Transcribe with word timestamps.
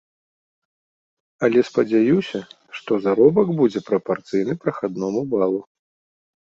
Але 1.47 1.59
спадзяюся, 1.69 2.39
што 2.79 2.91
заробак 3.05 3.47
будзе 3.63 3.79
прапарцыйны 3.93 4.53
прахадному 4.67 5.21
балу. 5.33 5.59